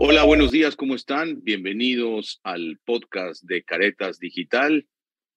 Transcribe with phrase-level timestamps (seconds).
[0.00, 1.42] Hola, buenos días, ¿cómo están?
[1.42, 4.86] Bienvenidos al podcast de Caretas Digital.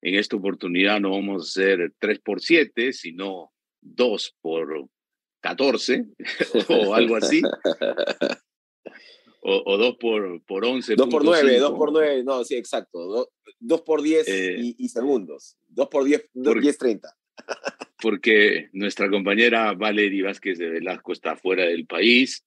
[0.01, 3.51] En esta oportunidad no vamos a hacer 3 por 7, sino
[3.81, 4.87] 2 por
[5.41, 6.05] 14
[6.69, 7.41] o algo así.
[9.43, 10.93] O, o 2 por, por 11.
[10.93, 13.27] 2 por 9, 2 por 9, no, sí, exacto.
[13.59, 15.57] 2, por 10 Eh, y, y segundos.
[15.69, 17.09] 2 por 10, por- 10 30.
[18.03, 22.45] porque nuestra compañera Valerie Vázquez de Velasco está fuera del país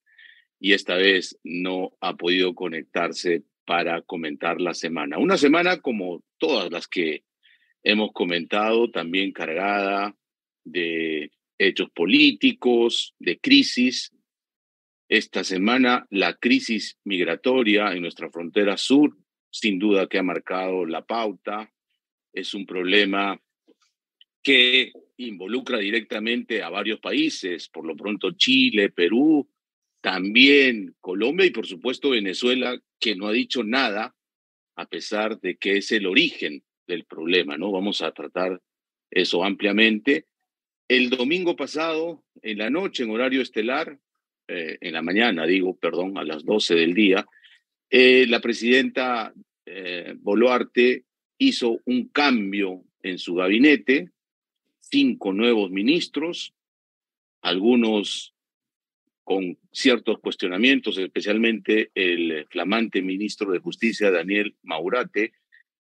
[0.65, 5.19] y esta vez no ha podido conectarse para comentar la semana.
[5.19, 7.23] Una semana como todas las que
[7.83, 10.17] hemos comentado, también cargada
[10.65, 14.11] de hechos políticos, de crisis.
[15.07, 19.15] Esta semana la crisis migratoria en nuestra frontera sur,
[19.51, 21.71] sin duda que ha marcado la pauta,
[22.33, 23.39] es un problema
[24.43, 29.47] que involucra directamente a varios países, por lo pronto Chile, Perú,
[30.05, 34.15] también Colombia y por supuesto Venezuela, que no ha dicho nada,
[34.77, 37.73] a pesar de que es el origen del problema, ¿no?
[37.73, 38.61] Vamos a tratar
[39.11, 40.27] eso ampliamente.
[40.89, 43.99] El domingo pasado, en la noche, en horario estelar,
[44.47, 47.27] eh, en la mañana, digo, perdón, a las 12 del día,
[47.89, 49.33] eh, la presidenta
[49.65, 51.05] eh, Boluarte
[51.39, 54.11] hizo un cambio en su gabinete,
[54.81, 56.53] cinco nuevos ministros,
[57.41, 58.34] algunos
[59.25, 65.33] con ciertos cuestionamientos, especialmente el flamante ministro de Justicia, Daniel Maurate,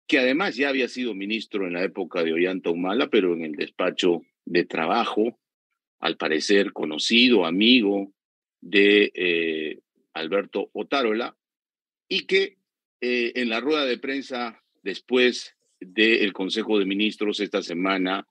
[0.09, 3.53] que además ya había sido ministro en la época de Ollanta Humala, pero en el
[3.53, 5.39] despacho de trabajo,
[6.01, 8.13] al parecer conocido, amigo
[8.61, 9.79] de eh,
[10.15, 11.37] Alberto Otárola,
[12.09, 12.59] y que
[13.01, 18.27] eh, en la rueda de prensa después del Consejo de Ministros esta semana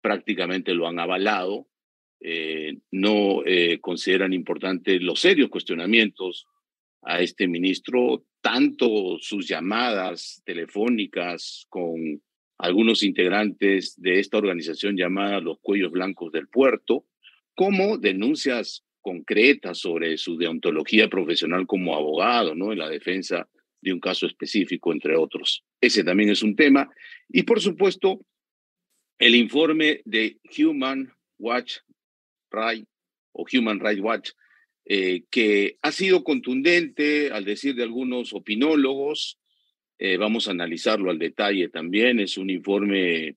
[0.00, 1.66] prácticamente lo han avalado,
[2.24, 6.46] eh, no eh, consideran importantes los serios cuestionamientos
[7.02, 12.22] a este ministro, tanto sus llamadas telefónicas con
[12.58, 17.04] algunos integrantes de esta organización llamada Los Cuellos Blancos del Puerto,
[17.56, 22.70] como denuncias concretas sobre su deontología profesional como abogado, ¿no?
[22.70, 23.48] En la defensa
[23.80, 25.64] de un caso específico, entre otros.
[25.80, 26.88] Ese también es un tema.
[27.28, 28.24] Y por supuesto,
[29.18, 31.78] el informe de Human Watch
[32.52, 32.86] Right
[33.32, 34.30] o Human Rights Watch,
[34.84, 39.38] eh, que ha sido contundente al decir de algunos opinólogos.
[39.98, 42.20] Eh, vamos a analizarlo al detalle también.
[42.20, 43.36] Es un informe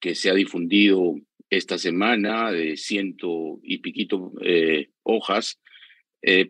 [0.00, 1.16] que se ha difundido
[1.50, 5.60] esta semana de ciento y piquito eh, hojas,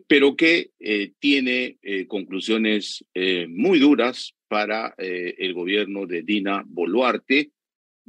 [0.07, 0.71] pero que
[1.19, 3.05] tiene conclusiones
[3.47, 7.51] muy duras para el gobierno de Dina Boluarte.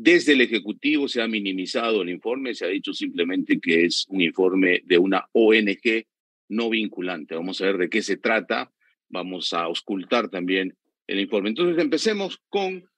[0.00, 4.20] Desde el Ejecutivo se ha minimizado el informe, se ha dicho simplemente que es un
[4.20, 6.06] informe de una ONG
[6.50, 7.34] no vinculante.
[7.34, 8.72] Vamos a ver de qué se trata,
[9.08, 10.78] vamos a auscultar también
[11.08, 11.48] el informe.
[11.48, 12.88] Entonces empecemos con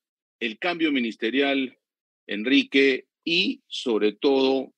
[0.40, 1.74] el cambio ministerial,
[2.26, 4.74] Enrique, y sobre todo,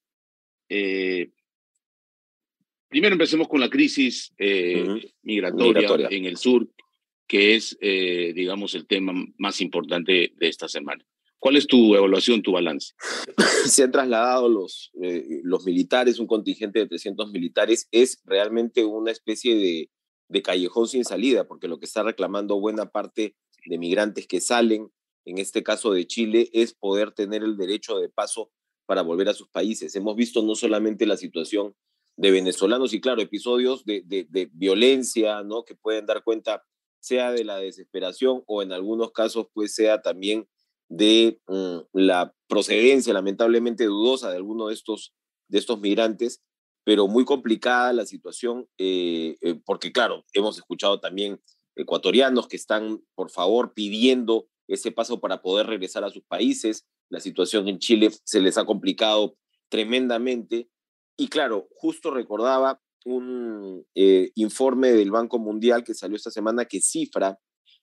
[0.69, 1.33] eh,
[2.89, 6.07] primero empecemos con la crisis eh, Migratoria.
[6.09, 6.71] en el sur,
[7.27, 11.05] que es, eh, digamos, el tema más importante de esta semana.
[11.43, 12.95] ¿Cuál es tu evaluación, tu balance?
[13.67, 17.89] Se han trasladado los, eh, los militares, un contingente de 300 militares.
[17.91, 19.91] Es realmente una especie de,
[20.29, 23.35] de callejón sin salida, porque lo que está reclamando buena parte
[23.67, 24.93] de migrantes que salen,
[25.25, 28.53] en este caso de Chile, es poder tener el derecho de paso
[28.87, 29.97] para volver a sus países.
[29.97, 31.75] Hemos visto no solamente la situación
[32.17, 35.65] de venezolanos y, claro, episodios de, de, de violencia, ¿no?
[35.65, 36.63] Que pueden dar cuenta,
[37.01, 40.47] sea de la desesperación o en algunos casos, pues sea también
[40.93, 45.15] de mm, la procedencia lamentablemente dudosa de alguno de estos,
[45.49, 46.43] de estos migrantes,
[46.85, 51.41] pero muy complicada la situación, eh, eh, porque claro, hemos escuchado también
[51.77, 56.87] ecuatorianos que están, por favor, pidiendo ese paso para poder regresar a sus países.
[57.09, 59.37] La situación en Chile se les ha complicado
[59.71, 60.69] tremendamente.
[61.17, 66.83] Y claro, justo recordaba un eh, informe del Banco Mundial que salió esta semana que
[66.83, 67.39] cifra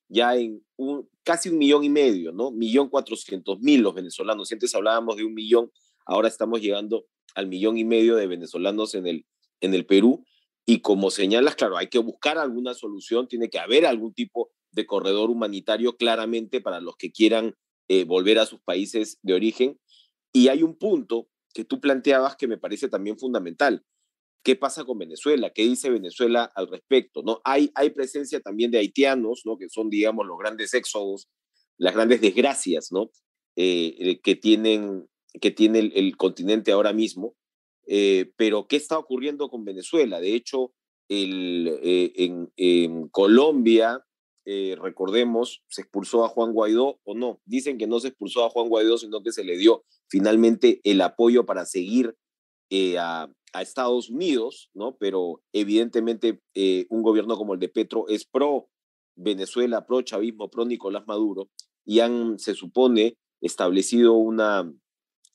[0.09, 2.51] ya en un, casi un millón y medio, ¿no?
[2.51, 4.51] Millón cuatrocientos mil los venezolanos.
[4.51, 5.71] Antes hablábamos de un millón,
[6.05, 9.25] ahora estamos llegando al millón y medio de venezolanos en el,
[9.61, 10.25] en el Perú.
[10.65, 14.85] Y como señalas, claro, hay que buscar alguna solución, tiene que haber algún tipo de
[14.85, 17.55] corredor humanitario claramente para los que quieran
[17.87, 19.79] eh, volver a sus países de origen.
[20.31, 23.83] Y hay un punto que tú planteabas que me parece también fundamental.
[24.43, 25.51] ¿Qué pasa con Venezuela?
[25.51, 27.21] ¿Qué dice Venezuela al respecto?
[27.23, 27.41] ¿no?
[27.43, 29.57] Hay, hay presencia también de haitianos, ¿no?
[29.57, 31.27] que son, digamos, los grandes éxodos,
[31.77, 33.11] las grandes desgracias ¿no?
[33.55, 35.09] eh, que, tienen,
[35.41, 37.35] que tiene el, el continente ahora mismo.
[37.85, 40.21] Eh, pero, ¿qué está ocurriendo con Venezuela?
[40.21, 40.73] De hecho,
[41.09, 41.77] el,
[42.55, 44.05] en, Colombia,
[44.45, 47.41] recordemos, se expulsó a Juan Guaidó o no.
[47.45, 51.01] Dicen que no se expulsó a Juan Guaidó, sino que se le dio finalmente el
[51.01, 52.15] apoyo para seguir
[52.97, 54.97] a, a Estados Unidos, ¿no?
[54.97, 58.69] Pero evidentemente eh, un gobierno como el de Petro es pro
[59.15, 61.49] Venezuela, pro chavismo, pro Nicolás Maduro,
[61.85, 64.71] y han, se supone, establecido una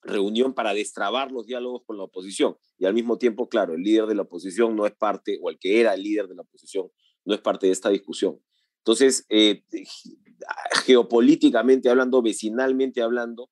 [0.03, 2.57] reunión para destrabar los diálogos con la oposición.
[2.79, 5.59] Y al mismo tiempo, claro, el líder de la oposición no es parte, o el
[5.59, 6.89] que era el líder de la oposición,
[7.25, 8.39] no es parte de esta discusión.
[8.79, 9.65] Entonces, eh,
[10.85, 13.51] geopolíticamente hablando, vecinalmente hablando,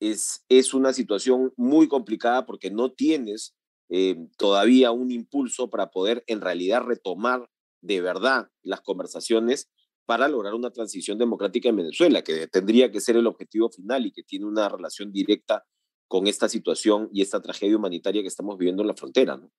[0.00, 3.54] es, es una situación muy complicada porque no tienes
[3.94, 7.50] eh, todavía un impulso para poder en realidad retomar
[7.82, 9.70] de verdad las conversaciones
[10.06, 14.12] para lograr una transición democrática en Venezuela, que tendría que ser el objetivo final y
[14.12, 15.66] que tiene una relación directa
[16.08, 19.36] con esta situación y esta tragedia humanitaria que estamos viviendo en la frontera.
[19.36, 19.52] ¿no?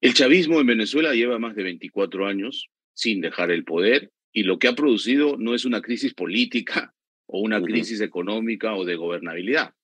[0.00, 4.58] El chavismo en Venezuela lleva más de 24 años sin dejar el poder y lo
[4.58, 6.92] que ha producido no es una crisis política
[7.26, 9.74] o una crisis económica o de gobernabilidad,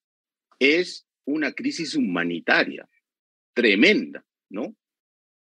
[0.59, 2.88] es una crisis humanitaria
[3.55, 4.76] tremenda, ¿no?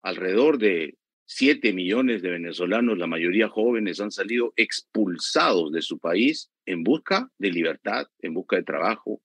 [0.02, 6.50] Alrededor de 7 millones de venezolanos, la mayoría jóvenes, han salido expulsados de su país
[6.66, 9.22] en busca de libertad, en busca de trabajo,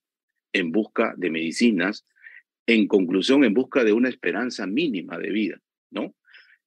[0.52, 2.04] en busca de medicinas,
[2.66, 5.60] en conclusión, en busca de una esperanza mínima de vida,
[5.90, 6.14] ¿no?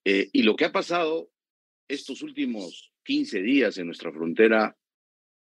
[0.06, 1.30] Eh, y lo que ha pasado
[1.88, 4.76] estos últimos 15 días en nuestra frontera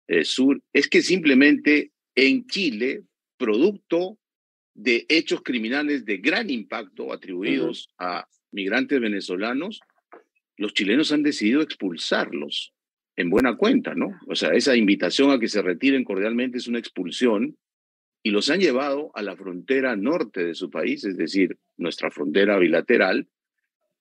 [0.09, 3.05] eh, sur es que simplemente en Chile,
[3.37, 4.19] producto
[4.75, 9.81] de hechos criminales de gran impacto atribuidos a migrantes venezolanos,
[10.57, 12.73] los chilenos han decidido expulsarlos
[13.17, 14.19] en buena cuenta, ¿no?
[14.27, 17.57] O sea, esa invitación a que se retiren cordialmente es una expulsión
[18.23, 22.59] y los han llevado a la frontera norte de su país, es decir, nuestra frontera
[22.59, 23.29] bilateral.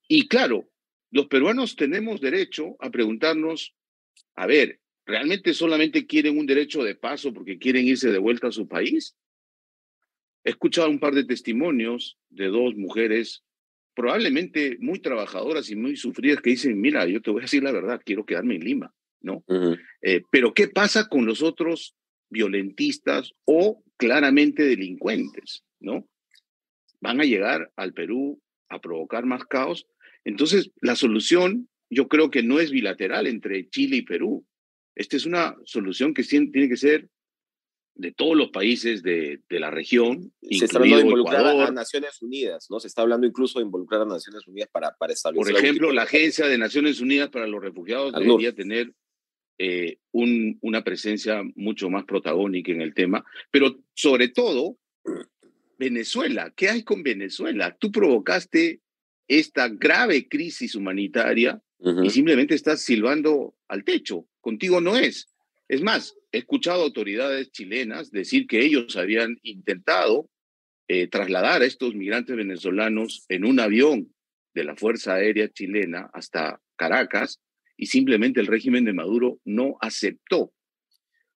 [0.08, 0.68] Y claro,
[1.10, 3.74] los peruanos tenemos derecho a preguntarnos,
[4.34, 8.52] a ver, ¿realmente solamente quieren un derecho de paso porque quieren irse de vuelta a
[8.52, 9.14] su país?
[10.44, 13.42] He escuchado un par de testimonios de dos mujeres
[13.94, 17.72] probablemente muy trabajadoras y muy sufridas que dicen, mira, yo te voy a decir la
[17.72, 19.44] verdad, quiero quedarme en Lima, ¿no?
[20.02, 21.94] Eh, pero ¿qué pasa con los otros
[22.28, 26.08] violentistas o claramente delincuentes, ¿no?
[27.00, 29.86] Van a llegar al Perú a provocar más caos.
[30.24, 34.44] Entonces, la solución yo creo que no es bilateral entre Chile y Perú.
[34.96, 37.08] Esta es una solución que tiene que ser
[37.96, 40.32] de todos los países de, de la región.
[40.50, 42.80] Se está hablando de involucrar a Naciones Unidas, ¿no?
[42.80, 45.54] Se está hablando incluso de involucrar a Naciones Unidas para, para establecer.
[45.54, 48.92] Por ejemplo, la Agencia de Naciones Unidas para los Refugiados debería tener
[49.58, 54.76] eh, un, una presencia mucho más protagónica en el tema, pero sobre todo,
[55.78, 56.52] Venezuela.
[56.56, 57.76] ¿Qué hay con Venezuela?
[57.78, 58.80] Tú provocaste
[59.28, 61.60] esta grave crisis humanitaria
[62.02, 64.26] y simplemente estás silbando al techo.
[64.40, 65.33] Contigo no es.
[65.68, 70.28] Es más, he escuchado autoridades chilenas decir que ellos habían intentado
[70.88, 74.14] eh, trasladar a estos migrantes venezolanos en un avión
[74.54, 77.40] de la Fuerza Aérea chilena hasta Caracas
[77.76, 80.52] y simplemente el régimen de Maduro no aceptó.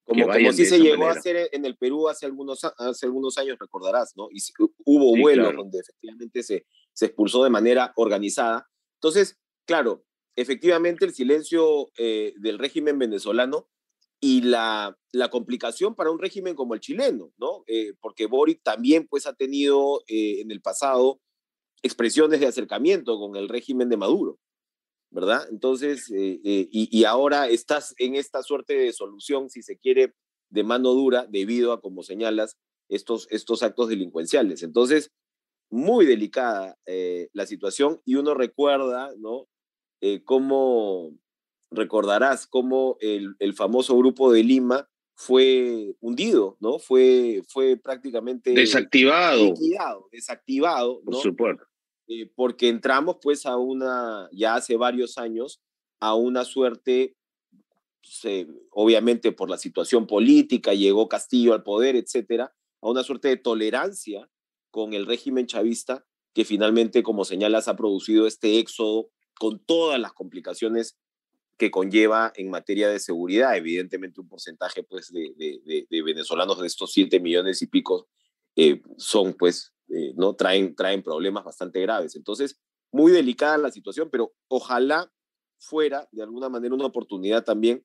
[0.04, 3.58] Como, como sí se llegó a hacer en el Perú hace algunos, hace algunos años,
[3.60, 4.28] recordarás, ¿no?
[4.30, 4.38] Y
[4.84, 8.66] hubo vuelos donde efectivamente se, se expulsó de manera organizada.
[8.94, 13.68] Entonces, claro, efectivamente el silencio eh, del régimen venezolano
[14.20, 17.62] y la, la, complicación para un régimen como el chileno, ¿no?
[17.66, 21.20] Eh, porque Boric también pues ha tenido eh, en el pasado
[21.82, 24.38] expresiones de acercamiento con el régimen de Maduro,
[25.10, 25.46] ¿verdad?
[25.50, 30.14] Entonces, eh, y, y, ahora estás en esta suerte de solución, si se quiere,
[30.50, 32.56] de mano dura debido a, como señalas,
[32.88, 34.62] estos, estos actos delincuenciales.
[34.62, 35.10] Entonces,
[35.70, 36.76] muy delicada
[37.34, 39.46] la situación y uno recuerda, ¿no?
[40.24, 41.12] cómo
[41.70, 46.78] recordarás cómo el, el, famoso grupo de Lima fue hundido, ¿no?
[46.78, 48.52] Fue, fue prácticamente...
[48.52, 49.54] Desactivado.
[50.12, 51.12] desactivado, ¿no?
[51.12, 51.64] Por supuesto.
[52.06, 55.60] Eh, porque entramos pues a una, ya hace varios años,
[56.00, 57.16] a una suerte,
[58.70, 64.30] obviamente por la situación política, llegó Castillo al poder, etcétera, a una suerte de tolerancia
[64.70, 70.12] con el régimen chavista que finalmente, como señalas, ha producido este éxodo con todas las
[70.12, 70.96] complicaciones
[71.58, 73.56] que conlleva en materia de seguridad.
[73.56, 78.08] Evidentemente, un porcentaje pues, de, de, venezolanos de estos 7 millones y pico
[78.56, 80.34] eh, son, pues, eh, ¿no?
[80.36, 82.14] Traen, traen problemas bastante graves.
[82.14, 82.60] Entonces,
[82.92, 85.12] muy delicada la situación, pero ojalá
[85.58, 87.84] fuera de alguna manera una oportunidad también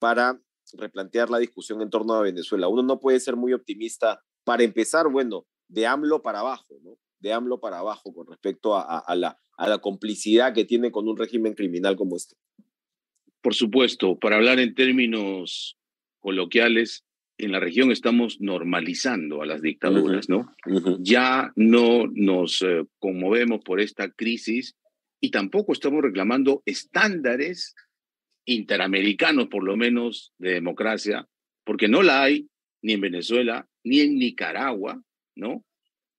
[0.00, 2.68] para replantear la discusión en torno a Venezuela.
[2.68, 6.98] Uno no puede ser muy optimista para empezar, bueno, de AMLO para abajo, ¿no?
[7.20, 11.16] De AMLO para abajo con respecto a, la, a la complicidad que tiene con un
[11.16, 12.34] régimen criminal como este.
[13.42, 15.76] Por supuesto, para hablar en términos
[16.20, 17.04] coloquiales,
[17.38, 20.54] en la región estamos normalizando a las dictaduras, ¿no?
[21.00, 24.76] Ya no nos eh, conmovemos por esta crisis
[25.20, 27.74] y tampoco estamos reclamando estándares
[28.44, 31.26] interamericanos, por lo menos, de democracia,
[31.64, 32.48] porque no la hay
[32.80, 35.02] ni en Venezuela ni en Nicaragua,
[35.34, 35.64] ¿no?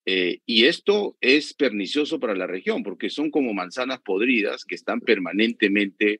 [0.06, 5.00] Eh, y esto es pernicioso para la región, porque son como manzanas podridas que están
[5.00, 6.20] permanentemente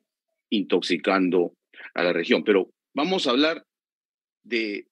[0.56, 1.54] intoxicando
[1.94, 2.44] a la región.
[2.44, 3.64] Pero vamos a hablar
[4.42, 4.86] de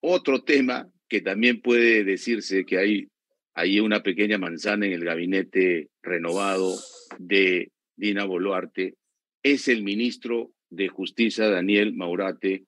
[0.00, 3.08] otro tema que también puede decirse que hay,
[3.54, 6.74] hay una pequeña manzana en el gabinete renovado
[7.18, 8.94] de Dina Boluarte,
[9.42, 12.64] es el ministro de Justicia, Daniel Maurate,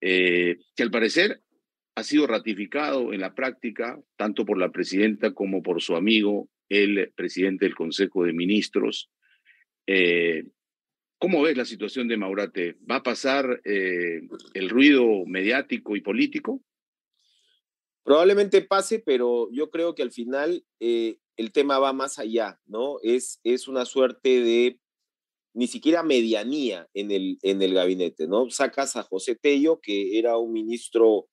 [0.00, 1.40] eh, que al parecer
[1.96, 7.12] ha sido ratificado en la práctica, tanto por la presidenta como por su amigo, el
[7.16, 9.10] presidente del Consejo de Ministros.
[9.86, 10.44] Eh,
[11.20, 12.78] ¿Cómo ves la situación de Maurate?
[12.90, 14.22] ¿Va a pasar eh,
[14.54, 16.62] el ruido mediático y político?
[18.02, 22.96] Probablemente pase, pero yo creo que al final eh, el tema va más allá, ¿no?
[23.02, 24.80] Es, es una suerte de
[25.52, 28.48] ni siquiera medianía en el, en el gabinete, ¿no?
[28.48, 31.28] Sacas a José Tello, que era un ministro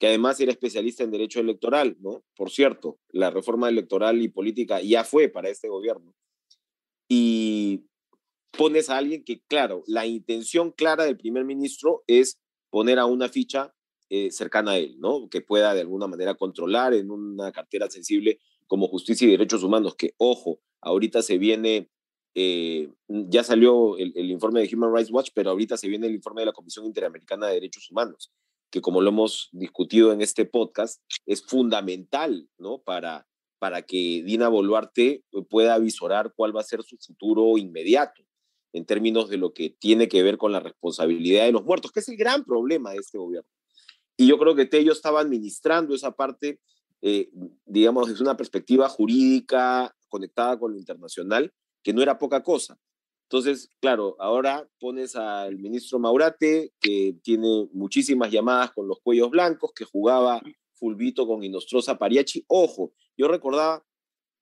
[0.00, 2.24] que además era especialista en derecho electoral, ¿no?
[2.34, 6.12] Por cierto, la reforma electoral y política ya fue para este gobierno.
[7.08, 7.84] Y
[8.58, 12.38] pones a alguien que, claro, la intención clara del primer ministro es
[12.70, 13.72] poner a una ficha
[14.10, 15.28] eh, cercana a él, ¿no?
[15.30, 19.94] Que pueda de alguna manera controlar en una cartera sensible como justicia y derechos humanos,
[19.94, 21.88] que, ojo, ahorita se viene,
[22.34, 26.14] eh, ya salió el, el, informe de Human Rights Watch, pero ahorita se viene el
[26.14, 28.32] informe de la Comisión Interamericana de Derechos Humanos
[28.70, 32.82] que como lo hemos discutido en este podcast, es fundamental, ¿no?
[32.82, 33.26] Para,
[33.58, 38.27] para que Dina Boluarte pueda avisorar cuál va a ser su futuro inmediato
[38.72, 42.00] en términos de lo que tiene que ver con la responsabilidad de los muertos, que
[42.00, 43.48] es el gran problema de este gobierno.
[44.16, 46.60] Y yo creo que Tello estaba administrando esa parte,
[47.02, 47.30] eh,
[47.64, 52.78] digamos, desde una perspectiva jurídica conectada con lo internacional, que no era poca cosa.
[53.30, 59.72] Entonces, claro, ahora pones al ministro Maurate, que tiene muchísimas llamadas con los cuellos blancos,
[59.74, 60.40] que jugaba
[60.72, 62.44] Fulvito con Inostroza Pariachi.
[62.48, 63.84] Ojo, yo recordaba,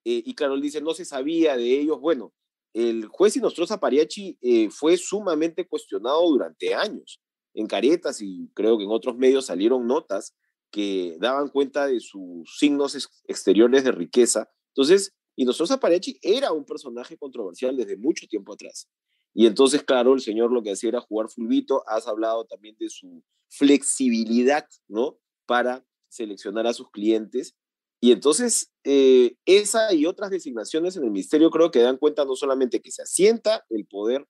[0.05, 1.99] eh, y claro, él dice, no se sabía de ellos.
[1.99, 2.33] Bueno,
[2.77, 7.19] el juez Inostroza Pariachi eh, fue sumamente cuestionado durante años.
[7.55, 10.35] En Caretas y creo que en otros medios salieron notas
[10.69, 14.51] que daban cuenta de sus signos exteriores de riqueza.
[14.75, 18.87] Entonces, y nosotros Aparechi era un personaje controversial desde mucho tiempo atrás.
[19.33, 21.83] Y entonces, claro, el señor lo que hacía era jugar fulbito.
[21.87, 25.17] Has hablado también de su flexibilidad, ¿no?
[25.47, 27.55] Para seleccionar a sus clientes.
[27.99, 32.35] Y entonces, eh, esa y otras designaciones en el ministerio creo que dan cuenta no
[32.35, 34.27] solamente que se asienta el poder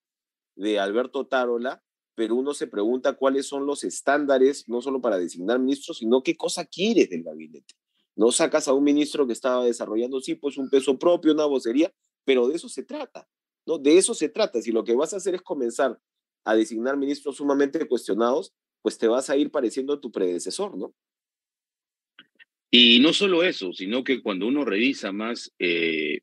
[0.56, 1.84] de Alberto Tarola,
[2.16, 6.36] pero uno se pregunta cuáles son los estándares, no solo para designar ministros, sino qué
[6.36, 7.76] cosa quieres del gabinete.
[8.16, 11.94] No sacas a un ministro que estaba desarrollando, sí, pues un peso propio, una vocería,
[12.26, 13.28] pero de eso se trata,
[13.68, 13.78] ¿no?
[13.78, 14.62] De eso se trata.
[14.62, 16.00] Si lo que vas a hacer es comenzar
[16.44, 20.96] a designar ministros sumamente cuestionados, pues te vas a ir pareciendo a tu predecesor, ¿no?
[22.70, 26.20] Y no solo eso, sino que cuando uno revisa más eh,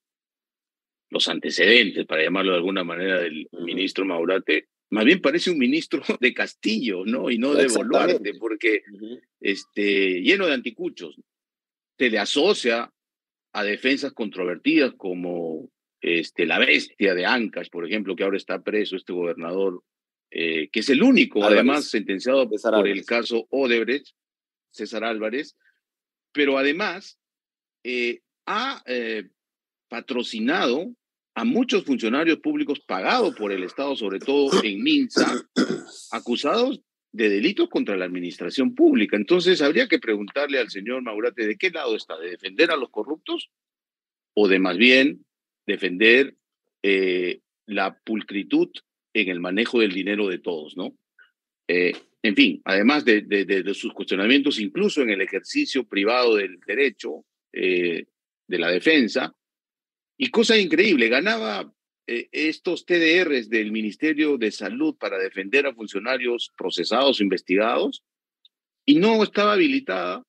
[1.10, 6.02] los antecedentes, para llamarlo de alguna manera, del ministro Maurate, más bien parece un ministro
[6.20, 7.30] de Castillo, ¿no?
[7.30, 8.82] Y no de Boluarte, porque
[9.40, 11.16] este, lleno de anticuchos.
[11.96, 12.92] Se le asocia
[13.52, 15.70] a defensas controvertidas como
[16.00, 19.82] este, la bestia de Ancash, por ejemplo, que ahora está preso este gobernador,
[20.30, 24.08] eh, que es el único, además, sentenciado por el caso Odebrecht,
[24.70, 25.56] César Álvarez,
[26.34, 27.18] pero además
[27.84, 29.28] eh, ha eh,
[29.88, 30.92] patrocinado
[31.34, 35.32] a muchos funcionarios públicos pagados por el Estado, sobre todo en Minsa,
[36.10, 36.80] acusados
[37.12, 39.16] de delitos contra la administración pública.
[39.16, 42.90] Entonces, habría que preguntarle al señor Maurate de qué lado está, de defender a los
[42.90, 43.50] corruptos
[44.34, 45.24] o de más bien
[45.66, 46.34] defender
[46.82, 48.68] eh, la pulcritud
[49.12, 50.96] en el manejo del dinero de todos, ¿no?
[52.24, 58.06] En fin, además de, de, sus cuestionamientos, incluso en el ejercicio privado del derecho eh,
[58.48, 59.36] de la defensa,
[60.16, 61.70] y cosa increíble, ganaba
[62.06, 68.02] eh, estos TDRs del Ministerio de Salud para defender a funcionarios procesados o investigados
[68.86, 70.24] y no estaba habilitada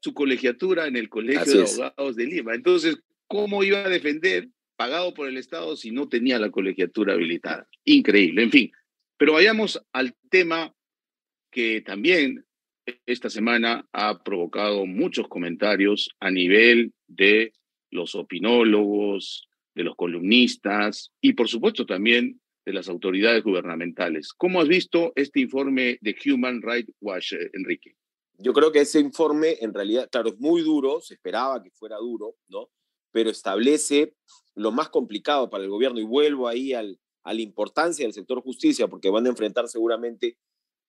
[0.00, 2.54] su colegiatura en el Colegio de Abogados de Lima.
[2.54, 2.96] Entonces,
[3.26, 7.68] ¿cómo iba a defender pagado por el Estado si no tenía la colegiatura habilitada?
[7.84, 8.72] Increíble, en fin.
[9.18, 10.73] Pero vayamos al tema
[11.54, 12.44] que también
[13.06, 17.52] esta semana ha provocado muchos comentarios a nivel de
[17.92, 24.32] los opinólogos, de los columnistas y por supuesto también de las autoridades gubernamentales.
[24.32, 27.94] ¿Cómo has visto este informe de Human Rights Watch, eh, Enrique?
[28.38, 31.98] Yo creo que ese informe en realidad, claro, es muy duro, se esperaba que fuera
[31.98, 32.68] duro, ¿no?
[33.12, 34.16] Pero establece
[34.56, 38.42] lo más complicado para el gobierno y vuelvo ahí al, a la importancia del sector
[38.42, 40.36] justicia porque van a enfrentar seguramente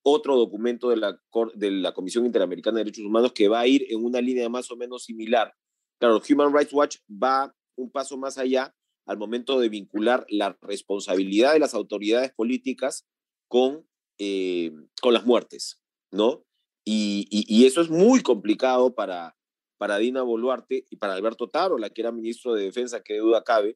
[0.07, 1.19] otro documento de la,
[1.55, 4.69] de la Comisión Interamericana de Derechos Humanos que va a ir en una línea más
[4.69, 5.51] o menos similar.
[5.99, 8.75] Claro, Human Rights Watch va un paso más allá
[9.07, 13.07] al momento de vincular la responsabilidad de las autoridades políticas
[13.47, 13.87] con,
[14.19, 14.71] eh,
[15.01, 15.81] con las muertes,
[16.11, 16.45] ¿no?
[16.85, 19.35] Y, y, eso es muy complicado para,
[19.79, 23.21] para Dina Boluarte y para Alberto Taro, la que era ministro de Defensa, que de
[23.21, 23.75] duda cabe,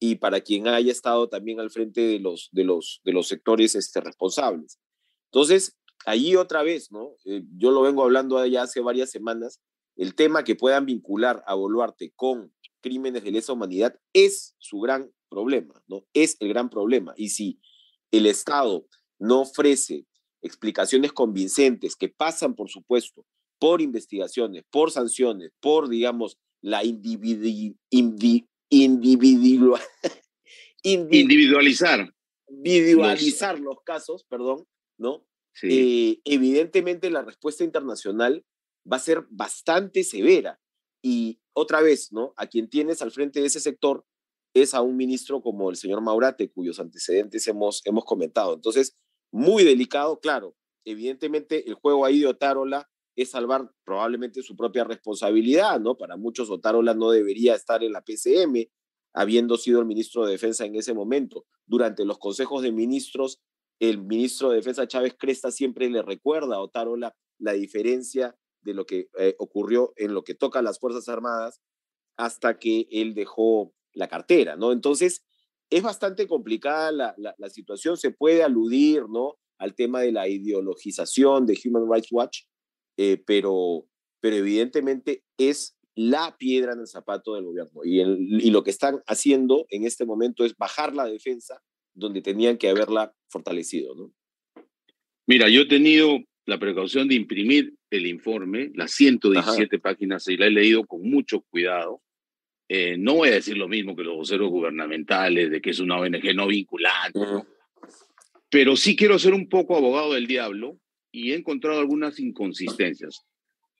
[0.00, 3.74] y para quien haya estado también al frente de los, de los, de los sectores
[3.74, 4.78] este, responsables.
[5.36, 5.76] Entonces,
[6.06, 7.14] ahí otra vez, ¿no?
[7.26, 9.60] Eh, yo lo vengo hablando ya hace varias semanas,
[9.94, 15.12] el tema que puedan vincular a Boluarte con crímenes de lesa humanidad es su gran
[15.28, 16.06] problema, ¿no?
[16.14, 17.12] Es el gran problema.
[17.18, 17.60] Y si
[18.12, 18.86] el Estado
[19.18, 20.06] no ofrece
[20.40, 23.26] explicaciones convincentes que pasan, por supuesto,
[23.58, 26.82] por investigaciones, por sanciones, por, digamos, la
[30.82, 32.10] individualizar.
[32.48, 33.76] Individualizar los...
[33.84, 34.66] casos, perdón,
[34.98, 35.26] ¿no?
[35.62, 38.44] Eh, evidentemente la respuesta internacional
[38.90, 40.60] va a ser bastante severa.
[41.02, 42.34] Y otra vez, ¿no?
[42.36, 44.04] A quien tienes al frente de ese sector
[44.54, 48.54] es a un ministro como el señor Maurate, cuyos antecedentes hemos, hemos comentado.
[48.54, 48.96] Entonces,
[49.32, 50.56] muy delicado, claro.
[50.84, 55.96] Evidentemente, el juego ahí de Otárola es salvar probablemente su propia responsabilidad, ¿no?
[55.96, 58.70] Para muchos, Otárola no debería estar en la PCM,
[59.14, 61.46] habiendo sido el ministro de Defensa en ese momento.
[61.66, 63.40] Durante los consejos de ministros,
[63.80, 68.86] el ministro de Defensa Chávez Cresta siempre le recuerda a Otárola la diferencia de lo
[68.86, 71.60] que eh, ocurrió en lo que toca a las Fuerzas Armadas
[72.16, 74.72] hasta que él dejó la cartera, ¿no?
[74.72, 75.24] Entonces,
[75.70, 79.36] es bastante complicada la, situación, se puede aludir, ¿no?
[79.58, 82.42] Al tema de la ideologización de Human Rights Watch,
[82.96, 83.86] eh, pero,
[84.20, 87.80] pero evidentemente es la piedra en el zapato del gobierno.
[87.84, 91.62] Y lo que están haciendo en este momento es bajar la defensa
[91.96, 94.12] donde tenían que haberla fortalecido, ¿no?
[95.26, 100.46] Mira, yo he tenido la precaución de imprimir el informe, las 117 páginas, y la
[100.46, 102.00] he leído con mucho cuidado.
[102.68, 105.98] Eh, no voy a decir lo mismo que los voceros gubernamentales, de que es una
[105.98, 107.18] ONG no vinculante,
[108.50, 110.78] pero sí quiero ser un poco abogado del diablo
[111.10, 113.24] y he encontrado algunas inconsistencias.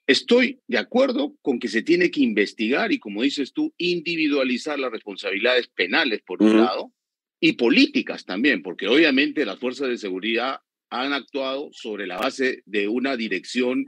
[0.08, 4.92] Estoy de acuerdo con que se tiene que investigar y, como dices tú, individualizar las
[4.92, 6.92] responsabilidades penales, por un lado,
[7.40, 12.88] y políticas también, porque obviamente las fuerzas de seguridad han actuado sobre la base de
[12.88, 13.86] una dirección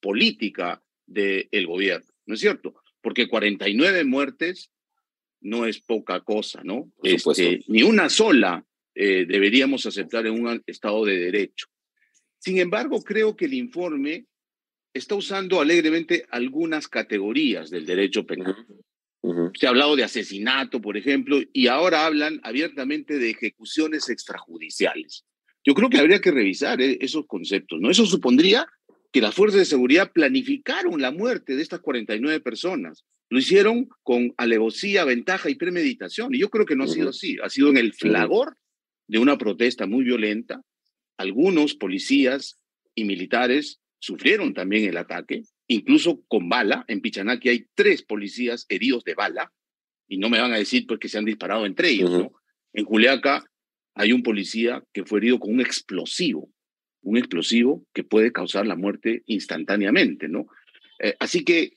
[0.00, 2.74] política del gobierno, ¿no es cierto?
[3.00, 4.70] Porque 49 muertes
[5.40, 6.90] no es poca cosa, ¿no?
[7.02, 11.66] Este, ni una sola eh, deberíamos aceptar en un Estado de Derecho.
[12.38, 14.26] Sin embargo, creo que el informe
[14.94, 18.56] está usando alegremente algunas categorías del derecho penal.
[19.54, 25.24] Se ha hablado de asesinato, por ejemplo, y ahora hablan abiertamente de ejecuciones extrajudiciales.
[25.64, 27.90] Yo creo que habría que revisar eh, esos conceptos, ¿no?
[27.90, 28.66] Eso supondría
[29.12, 33.04] que las fuerzas de seguridad planificaron la muerte de estas 49 personas.
[33.28, 36.34] Lo hicieron con alevosía, ventaja y premeditación.
[36.34, 37.36] Y yo creo que no ha sido así.
[37.42, 38.56] Ha sido en el flagor
[39.08, 40.62] de una protesta muy violenta.
[41.16, 42.60] Algunos policías
[42.94, 46.84] y militares sufrieron también el ataque, incluso con bala.
[46.88, 49.52] En Pichanaki hay tres policías heridos de bala.
[50.08, 52.32] Y no me van a decir pues, que se han disparado entre ellos, ¿no?
[52.72, 53.44] En Juliaca
[53.94, 56.50] hay un policía que fue herido con un explosivo,
[57.02, 60.46] un explosivo que puede causar la muerte instantáneamente, ¿no?
[61.00, 61.76] Eh, así que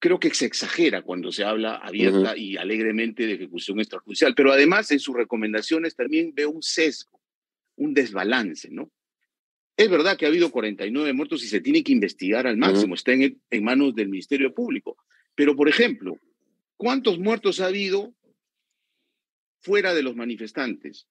[0.00, 4.90] creo que se exagera cuando se habla abierta y alegremente de ejecución extrajudicial, pero además
[4.90, 7.20] en sus recomendaciones también veo un sesgo,
[7.76, 8.90] un desbalance, ¿no?
[9.80, 13.12] Es verdad que ha habido 49 muertos y se tiene que investigar al máximo, está
[13.12, 14.96] en, en manos del Ministerio Público,
[15.34, 16.18] pero por ejemplo,
[16.76, 18.12] ¿cuántos muertos ha habido
[19.60, 21.06] fuera de los manifestantes?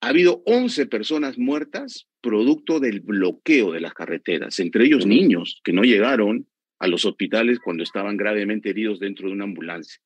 [0.00, 5.72] ha habido 11 personas muertas producto del bloqueo de las carreteras, entre ellos niños que
[5.72, 6.46] no llegaron
[6.78, 10.00] a los hospitales cuando estaban gravemente heridos dentro de una ambulancia.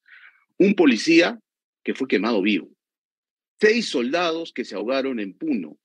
[0.58, 1.38] Un policía
[1.82, 2.70] que fue quemado vivo.
[3.60, 5.78] Seis soldados que se ahogaron en Puno.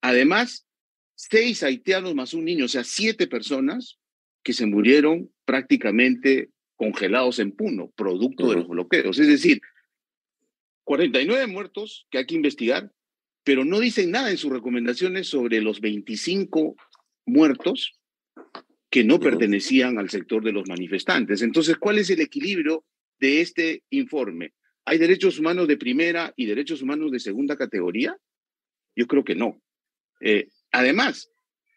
[0.00, 0.66] Además,
[1.14, 3.98] seis haitianos más un niño, o sea, siete personas
[4.42, 9.18] que se murieron prácticamente congelados en Puno, producto de los bloqueos.
[9.18, 9.60] Es decir,
[10.84, 12.90] 49 muertos que hay que investigar,
[13.44, 16.76] pero no dicen nada en sus recomendaciones sobre los 25
[17.26, 17.98] muertos
[18.90, 21.42] que no pertenecían al sector de los manifestantes.
[21.42, 22.84] Entonces, ¿cuál es el equilibrio
[23.18, 24.54] de este informe?
[24.84, 28.16] ¿Hay derechos humanos de primera y derechos humanos de segunda categoría?
[28.96, 29.60] Yo creo que no.
[30.20, 31.30] Eh, además,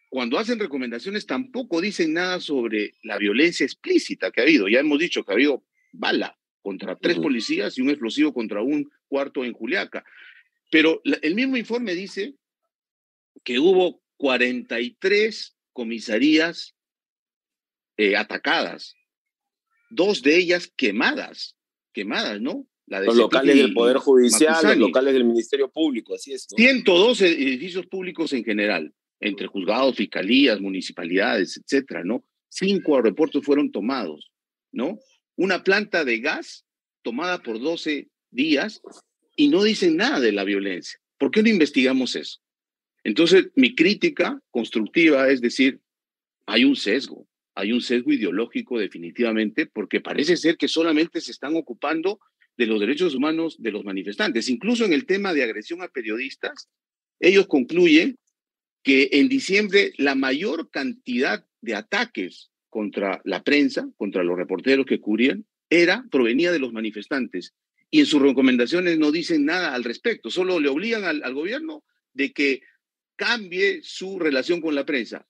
[0.08, 4.68] cuando hacen recomendaciones tampoco dicen nada sobre la violencia explícita que ha habido.
[4.68, 8.90] Ya hemos dicho que ha habido bala contra tres policías y un explosivo contra un
[9.08, 10.04] cuarto en Juliaca.
[10.70, 12.34] Pero el mismo informe dice
[13.44, 16.74] que hubo 43 comisarías
[17.96, 18.94] eh, atacadas,
[19.90, 21.56] dos de ellas quemadas,
[21.92, 22.66] quemadas, ¿no?
[23.00, 26.46] Los locales del Poder Judicial, los locales del Ministerio Público, así es.
[26.56, 32.24] 112 edificios públicos en general, entre juzgados, fiscalías, municipalidades, etcétera, ¿no?
[32.48, 34.30] Cinco aeropuertos fueron tomados,
[34.72, 34.98] ¿no?
[35.36, 36.64] Una planta de gas
[37.02, 38.82] tomada por 12 días
[39.36, 40.98] y no dicen nada de la violencia.
[41.18, 42.40] ¿Por qué no investigamos eso?
[43.04, 45.80] Entonces, mi crítica constructiva es decir,
[46.46, 51.56] hay un sesgo, hay un sesgo ideológico definitivamente, porque parece ser que solamente se están
[51.56, 52.20] ocupando
[52.56, 54.48] de los derechos humanos de los manifestantes.
[54.48, 56.68] Incluso en el tema de agresión a periodistas,
[57.20, 58.18] ellos concluyen
[58.82, 65.00] que en diciembre la mayor cantidad de ataques contra la prensa, contra los reporteros que
[65.00, 67.54] cubrían, era, provenía de los manifestantes.
[67.90, 72.32] Y en sus recomendaciones no dicen nada al respecto, solo le obligan al, gobierno de
[72.32, 72.62] que
[73.16, 75.26] cambie su relación con la prensa.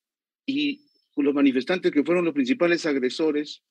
[0.47, 3.63] Y los manifestantes que fueron los principales agresores.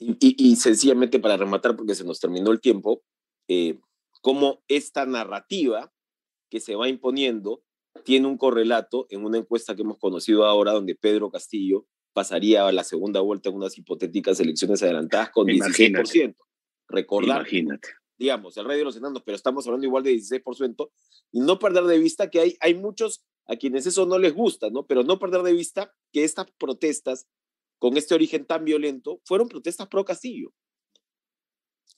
[0.00, 3.02] Y, sencillamente para rematar, porque se nos terminó el tiempo,
[3.48, 3.80] eh,
[4.22, 5.92] cómo esta narrativa
[6.50, 7.62] que se va imponiendo
[8.04, 12.72] tiene un correlato en una encuesta que hemos conocido ahora, donde Pedro Castillo pasaría a
[12.72, 16.08] la segunda vuelta en unas hipotéticas elecciones adelantadas con Imagínate.
[16.08, 16.36] 16%.
[16.88, 17.88] Recordar, Imagínate.
[18.16, 20.90] digamos, el rey de los enanos, pero estamos hablando igual de 16%,
[21.32, 24.70] y no perder de vista que hay, hay muchos a quienes eso no les gusta,
[24.70, 24.86] ¿no?
[24.86, 27.26] Pero no perder de vista que estas protestas
[27.78, 30.52] con este origen tan violento fueron protestas pro Castillo.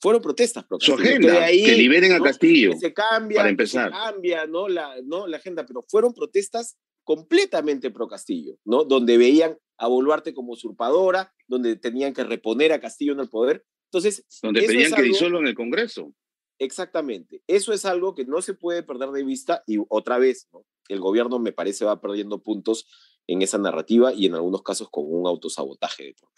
[0.01, 0.99] Fueron protestas pro Castillo.
[0.99, 2.73] Su agenda, que liberen a Castillo.
[2.79, 3.91] se cambia, para empezar.
[3.91, 4.69] Se cambia, ¿no?
[4.69, 5.27] La, ¿no?
[5.27, 8.85] La agenda, pero fueron protestas completamente pro Castillo, ¿no?
[8.85, 13.65] Donde veían a Boluarte como usurpadora, donde tenían que reponer a Castillo en el poder.
[13.87, 16.15] Entonces, donde pedían que disuelvan el Congreso.
[16.59, 17.43] Exactamente.
[17.47, 20.65] Eso es algo que no se puede perder de vista y otra vez, ¿no?
[20.91, 22.87] el gobierno me parece va perdiendo puntos
[23.33, 26.31] en esa narrativa y en algunos casos con un autosabotaje de por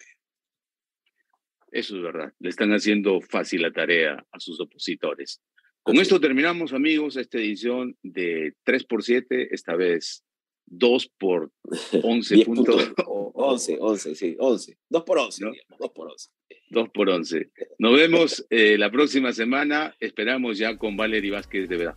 [1.70, 2.32] Eso es verdad.
[2.38, 5.40] Le están haciendo fácil la tarea a sus opositores.
[5.82, 10.22] Con esto terminamos, amigos, esta edición de 3 por 7, esta vez
[10.66, 11.50] 2 por
[12.02, 12.92] 11 puntos.
[13.06, 14.78] 11, 11, sí, 11.
[14.90, 15.44] 2 por 11,
[15.78, 16.28] 2 por 11.
[16.70, 17.50] 2 por 11.
[17.78, 19.96] Nos vemos eh, la próxima semana.
[19.98, 21.96] Esperamos ya con Valery Vázquez de verdad.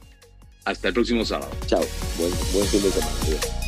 [0.63, 1.51] Hasta el próximo sábado.
[1.67, 1.83] Chao.
[2.17, 3.64] Buen, buen fin de semana.